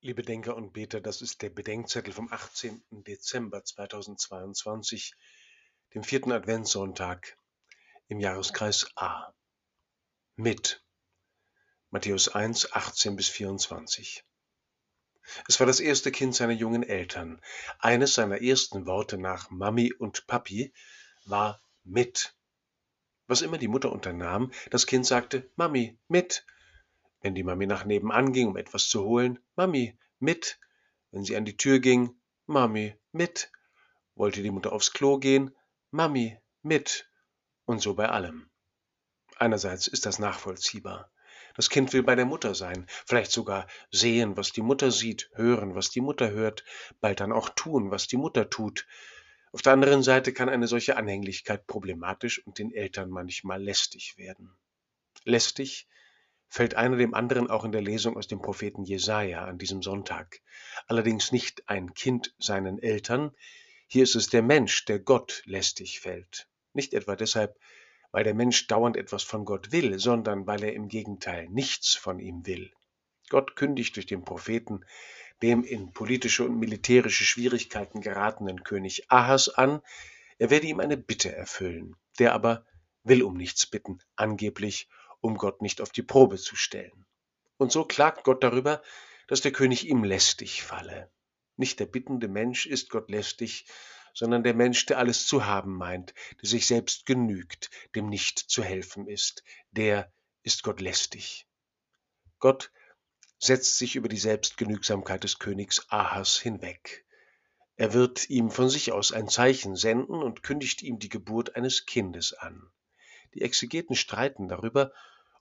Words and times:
Liebe 0.00 0.22
Denker 0.22 0.54
und 0.54 0.72
Beter, 0.72 1.00
das 1.00 1.22
ist 1.22 1.42
der 1.42 1.50
Bedenkzettel 1.50 2.12
vom 2.12 2.32
18. 2.32 2.84
Dezember 2.90 3.64
2022, 3.64 5.12
dem 5.92 6.04
vierten 6.04 6.30
Adventssonntag 6.30 7.36
im 8.06 8.20
Jahreskreis 8.20 8.92
A. 8.94 9.34
Mit 10.36 10.84
Matthäus 11.90 12.28
1, 12.28 12.74
18 12.74 13.16
bis 13.16 13.28
24. 13.28 14.24
Es 15.48 15.58
war 15.58 15.66
das 15.66 15.80
erste 15.80 16.12
Kind 16.12 16.36
seiner 16.36 16.52
jungen 16.52 16.84
Eltern. 16.84 17.42
Eines 17.80 18.14
seiner 18.14 18.40
ersten 18.40 18.86
Worte 18.86 19.18
nach 19.18 19.50
Mami 19.50 19.92
und 19.92 20.28
Papi 20.28 20.72
war 21.24 21.60
mit. 21.82 22.36
Was 23.26 23.42
immer 23.42 23.58
die 23.58 23.66
Mutter 23.66 23.90
unternahm, 23.90 24.52
das 24.70 24.86
Kind 24.86 25.06
sagte 25.06 25.50
Mami, 25.56 25.98
mit. 26.06 26.46
Wenn 27.20 27.34
die 27.34 27.42
Mami 27.42 27.66
nach 27.66 27.84
nebenan 27.84 28.32
ging, 28.32 28.48
um 28.48 28.56
etwas 28.56 28.88
zu 28.88 29.04
holen, 29.04 29.38
Mami, 29.56 29.98
mit. 30.18 30.58
Wenn 31.10 31.24
sie 31.24 31.36
an 31.36 31.44
die 31.44 31.56
Tür 31.56 31.80
ging, 31.80 32.18
Mami, 32.46 32.94
mit. 33.12 33.50
Wollte 34.14 34.42
die 34.42 34.50
Mutter 34.50 34.72
aufs 34.72 34.92
Klo 34.92 35.18
gehen, 35.18 35.54
Mami, 35.90 36.38
mit. 36.62 37.10
Und 37.64 37.80
so 37.80 37.94
bei 37.94 38.08
allem. 38.08 38.50
Einerseits 39.36 39.86
ist 39.86 40.06
das 40.06 40.18
nachvollziehbar. 40.18 41.10
Das 41.54 41.70
Kind 41.70 41.92
will 41.92 42.04
bei 42.04 42.14
der 42.14 42.24
Mutter 42.24 42.54
sein, 42.54 42.86
vielleicht 43.04 43.32
sogar 43.32 43.66
sehen, 43.90 44.36
was 44.36 44.52
die 44.52 44.62
Mutter 44.62 44.90
sieht, 44.92 45.30
hören, 45.34 45.74
was 45.74 45.90
die 45.90 46.00
Mutter 46.00 46.30
hört, 46.30 46.64
bald 47.00 47.20
dann 47.20 47.32
auch 47.32 47.48
tun, 47.50 47.90
was 47.90 48.06
die 48.06 48.16
Mutter 48.16 48.48
tut. 48.48 48.86
Auf 49.50 49.62
der 49.62 49.72
anderen 49.72 50.02
Seite 50.02 50.32
kann 50.32 50.48
eine 50.48 50.68
solche 50.68 50.96
Anhänglichkeit 50.96 51.66
problematisch 51.66 52.44
und 52.46 52.58
den 52.58 52.72
Eltern 52.72 53.10
manchmal 53.10 53.62
lästig 53.62 54.16
werden. 54.18 54.56
Lästig, 55.24 55.88
fällt 56.48 56.74
einer 56.74 56.96
dem 56.96 57.14
anderen 57.14 57.50
auch 57.50 57.64
in 57.64 57.72
der 57.72 57.82
Lesung 57.82 58.16
aus 58.16 58.26
dem 58.26 58.40
Propheten 58.40 58.84
Jesaja 58.84 59.44
an 59.44 59.58
diesem 59.58 59.82
Sonntag. 59.82 60.40
Allerdings 60.86 61.32
nicht 61.32 61.68
ein 61.68 61.94
Kind 61.94 62.34
seinen 62.38 62.78
Eltern. 62.78 63.32
Hier 63.86 64.02
ist 64.02 64.16
es 64.16 64.28
der 64.28 64.42
Mensch, 64.42 64.84
der 64.86 64.98
Gott 64.98 65.42
lästig 65.44 66.00
fällt. 66.00 66.48
Nicht 66.72 66.94
etwa 66.94 67.16
deshalb, 67.16 67.58
weil 68.10 68.24
der 68.24 68.34
Mensch 68.34 68.66
dauernd 68.66 68.96
etwas 68.96 69.22
von 69.22 69.44
Gott 69.44 69.72
will, 69.72 69.98
sondern 69.98 70.46
weil 70.46 70.62
er 70.64 70.72
im 70.72 70.88
Gegenteil 70.88 71.48
nichts 71.48 71.94
von 71.94 72.18
ihm 72.18 72.46
will. 72.46 72.72
Gott 73.28 73.56
kündigt 73.56 73.96
durch 73.96 74.06
den 74.06 74.24
Propheten 74.24 74.84
dem 75.42 75.62
in 75.62 75.92
politische 75.92 76.44
und 76.44 76.58
militärische 76.58 77.24
Schwierigkeiten 77.24 78.00
geratenen 78.00 78.64
König 78.64 79.10
Ahas 79.10 79.48
an, 79.48 79.80
er 80.38 80.50
werde 80.50 80.66
ihm 80.66 80.80
eine 80.80 80.96
Bitte 80.96 81.34
erfüllen. 81.34 81.96
Der 82.18 82.34
aber 82.34 82.66
will 83.04 83.22
um 83.22 83.36
nichts 83.36 83.66
bitten, 83.66 84.00
angeblich 84.16 84.88
um 85.20 85.36
Gott 85.36 85.62
nicht 85.62 85.80
auf 85.80 85.90
die 85.90 86.02
Probe 86.02 86.38
zu 86.38 86.56
stellen. 86.56 87.06
Und 87.56 87.72
so 87.72 87.84
klagt 87.84 88.24
Gott 88.24 88.42
darüber, 88.42 88.82
dass 89.26 89.40
der 89.40 89.52
König 89.52 89.86
ihm 89.86 90.04
lästig 90.04 90.62
falle. 90.62 91.10
Nicht 91.56 91.80
der 91.80 91.86
bittende 91.86 92.28
Mensch 92.28 92.66
ist 92.66 92.88
Gott 92.90 93.10
lästig, 93.10 93.66
sondern 94.14 94.42
der 94.42 94.54
Mensch, 94.54 94.86
der 94.86 94.98
alles 94.98 95.26
zu 95.26 95.46
haben 95.46 95.76
meint, 95.76 96.14
der 96.40 96.48
sich 96.48 96.66
selbst 96.66 97.06
genügt, 97.06 97.70
dem 97.94 98.08
nicht 98.08 98.38
zu 98.38 98.62
helfen 98.62 99.06
ist, 99.06 99.44
der 99.70 100.12
ist 100.42 100.62
Gott 100.62 100.80
lästig. 100.80 101.46
Gott 102.38 102.70
setzt 103.38 103.78
sich 103.78 103.96
über 103.96 104.08
die 104.08 104.18
Selbstgenügsamkeit 104.18 105.24
des 105.24 105.38
Königs 105.38 105.86
Ahas 105.90 106.38
hinweg. 106.38 107.04
Er 107.76 107.92
wird 107.92 108.28
ihm 108.28 108.50
von 108.50 108.68
sich 108.68 108.90
aus 108.92 109.12
ein 109.12 109.28
Zeichen 109.28 109.76
senden 109.76 110.22
und 110.22 110.42
kündigt 110.42 110.82
ihm 110.82 110.98
die 110.98 111.08
Geburt 111.08 111.54
eines 111.54 111.86
Kindes 111.86 112.32
an. 112.32 112.68
Die 113.34 113.42
Exegeten 113.42 113.94
streiten 113.94 114.48
darüber, 114.48 114.92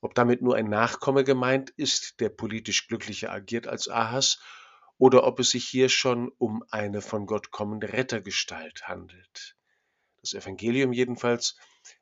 ob 0.00 0.14
damit 0.14 0.42
nur 0.42 0.56
ein 0.56 0.68
Nachkomme 0.68 1.24
gemeint 1.24 1.70
ist, 1.70 2.20
der 2.20 2.28
politisch 2.28 2.88
glücklicher 2.88 3.32
agiert 3.32 3.66
als 3.66 3.88
Ahas, 3.88 4.40
oder 4.98 5.24
ob 5.24 5.40
es 5.40 5.50
sich 5.50 5.66
hier 5.66 5.88
schon 5.88 6.30
um 6.38 6.64
eine 6.70 7.02
von 7.02 7.26
Gott 7.26 7.50
kommende 7.50 7.92
Rettergestalt 7.92 8.88
handelt. 8.88 9.56
Das 10.20 10.34
Evangelium 10.34 10.92
jedenfalls 10.92 11.56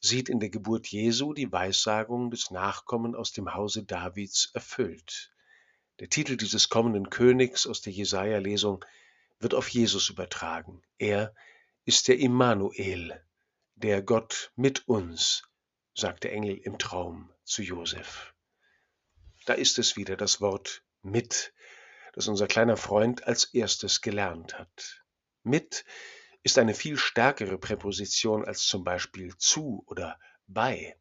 sieht 0.00 0.28
in 0.28 0.40
der 0.40 0.50
Geburt 0.50 0.88
Jesu 0.88 1.34
die 1.34 1.52
Weissagung 1.52 2.30
des 2.30 2.50
Nachkommen 2.50 3.14
aus 3.14 3.32
dem 3.32 3.54
Hause 3.54 3.84
Davids 3.84 4.50
erfüllt. 4.54 5.32
Der 6.00 6.08
Titel 6.08 6.36
dieses 6.36 6.68
kommenden 6.68 7.10
Königs 7.10 7.66
aus 7.66 7.80
der 7.80 7.92
Jesaja-Lesung 7.92 8.84
wird 9.40 9.54
auf 9.54 9.68
Jesus 9.68 10.10
übertragen. 10.10 10.82
Er 10.98 11.34
ist 11.84 12.08
der 12.08 12.18
Immanuel, 12.18 13.22
der 13.76 14.02
Gott 14.02 14.52
mit 14.56 14.88
uns, 14.88 15.47
sagt 15.98 16.22
der 16.22 16.32
Engel 16.32 16.56
im 16.56 16.78
Traum 16.78 17.28
zu 17.42 17.60
Josef. 17.60 18.32
Da 19.46 19.54
ist 19.54 19.80
es 19.80 19.96
wieder 19.96 20.16
das 20.16 20.40
Wort 20.40 20.84
mit, 21.02 21.52
das 22.12 22.28
unser 22.28 22.46
kleiner 22.46 22.76
Freund 22.76 23.26
als 23.26 23.46
erstes 23.46 24.00
gelernt 24.00 24.56
hat. 24.56 25.02
Mit 25.42 25.84
ist 26.44 26.56
eine 26.56 26.74
viel 26.74 26.96
stärkere 26.96 27.58
Präposition 27.58 28.44
als 28.44 28.62
zum 28.68 28.84
Beispiel 28.84 29.36
zu 29.38 29.82
oder 29.86 30.20
bei. 30.46 30.96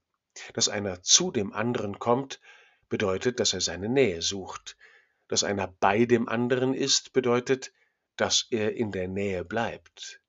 Dass 0.53 0.67
einer 0.67 1.03
zu 1.03 1.29
dem 1.29 1.53
anderen 1.53 1.99
kommt, 1.99 2.41
bedeutet, 2.89 3.39
dass 3.39 3.53
er 3.53 3.61
seine 3.61 3.89
Nähe 3.89 4.23
sucht. 4.23 4.77
Dass 5.27 5.43
einer 5.43 5.67
bei 5.67 6.05
dem 6.05 6.27
anderen 6.27 6.73
ist, 6.73 7.13
bedeutet, 7.13 7.71
dass 8.15 8.47
er 8.49 8.75
in 8.75 8.91
der 8.91 9.07
Nähe 9.07 9.45
bleibt. 9.45 10.21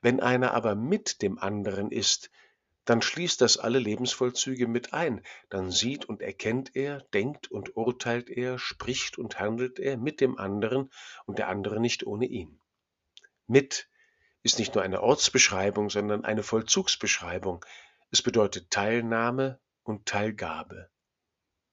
Wenn 0.00 0.20
einer 0.20 0.54
aber 0.54 0.74
mit 0.74 1.20
dem 1.20 1.38
anderen 1.38 1.90
ist, 1.90 2.30
dann 2.86 3.02
schließt 3.02 3.40
das 3.40 3.58
alle 3.58 3.80
Lebensvollzüge 3.80 4.68
mit 4.68 4.94
ein, 4.94 5.22
dann 5.50 5.70
sieht 5.70 6.04
und 6.04 6.22
erkennt 6.22 6.74
er, 6.74 7.02
denkt 7.12 7.50
und 7.50 7.76
urteilt 7.76 8.30
er, 8.30 8.58
spricht 8.58 9.18
und 9.18 9.40
handelt 9.40 9.80
er 9.80 9.96
mit 9.96 10.20
dem 10.20 10.38
anderen 10.38 10.90
und 11.26 11.38
der 11.38 11.48
andere 11.48 11.80
nicht 11.80 12.06
ohne 12.06 12.26
ihn. 12.26 12.60
Mit 13.48 13.88
ist 14.44 14.60
nicht 14.60 14.76
nur 14.76 14.84
eine 14.84 15.02
Ortsbeschreibung, 15.02 15.90
sondern 15.90 16.24
eine 16.24 16.44
Vollzugsbeschreibung. 16.44 17.64
Es 18.12 18.22
bedeutet 18.22 18.70
Teilnahme 18.70 19.58
und 19.82 20.06
Teilgabe. 20.06 20.88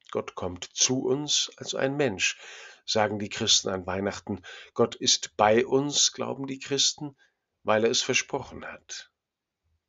Gott 0.09 0.33
kommt 0.33 0.65
zu 0.65 1.03
uns 1.05 1.51
als 1.57 1.75
ein 1.75 1.95
Mensch, 1.95 2.39
sagen 2.85 3.19
die 3.19 3.29
Christen 3.29 3.69
an 3.69 3.85
Weihnachten. 3.85 4.41
Gott 4.73 4.95
ist 4.95 5.37
bei 5.37 5.63
uns, 5.63 6.11
glauben 6.11 6.47
die 6.47 6.59
Christen, 6.59 7.15
weil 7.61 7.83
er 7.85 7.91
es 7.91 8.01
versprochen 8.01 8.65
hat. 8.65 9.12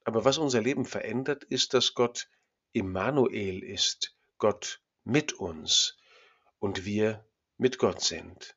Aber 0.04 0.26
was 0.26 0.36
unser 0.36 0.60
Leben 0.60 0.84
verändert, 0.84 1.44
ist, 1.44 1.72
dass 1.72 1.94
Gott 1.94 2.28
Immanuel 2.72 3.62
ist, 3.64 4.14
Gott 4.36 4.82
mit 5.02 5.32
uns 5.32 5.96
und 6.58 6.84
wir 6.84 7.24
mit 7.56 7.78
Gott 7.78 8.02
sind. 8.02 8.54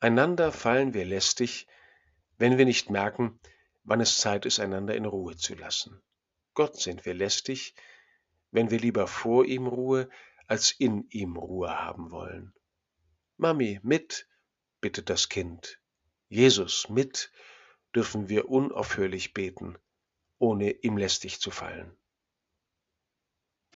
Einander 0.00 0.52
fallen 0.52 0.92
wir 0.92 1.06
lästig, 1.06 1.66
wenn 2.36 2.58
wir 2.58 2.66
nicht 2.66 2.90
merken, 2.90 3.40
wann 3.84 4.00
es 4.00 4.18
Zeit 4.18 4.44
ist, 4.44 4.60
einander 4.60 4.94
in 4.94 5.06
Ruhe 5.06 5.36
zu 5.36 5.54
lassen. 5.54 6.02
Gott 6.54 6.78
sind 6.78 7.06
wir 7.06 7.14
lästig, 7.14 7.74
wenn 8.50 8.70
wir 8.70 8.78
lieber 8.78 9.06
vor 9.06 9.46
ihm 9.46 9.66
Ruhe 9.66 10.10
als 10.46 10.72
in 10.72 11.08
ihm 11.08 11.36
Ruhe 11.36 11.70
haben 11.70 12.10
wollen. 12.10 12.52
Mami, 13.38 13.80
mit, 13.82 14.28
bittet 14.82 15.08
das 15.08 15.30
Kind. 15.30 15.80
Jesus, 16.28 16.90
mit, 16.90 17.32
dürfen 17.94 18.28
wir 18.28 18.50
unaufhörlich 18.50 19.32
beten 19.32 19.78
ohne 20.42 20.72
ihm 20.82 20.98
lästig 20.98 21.40
zu 21.40 21.50
fallen. 21.50 21.96